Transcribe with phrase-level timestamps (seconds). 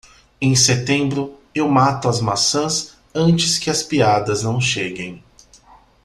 [0.41, 5.23] Em setembro, eu mato as maçãs antes que as piadas não cheguem.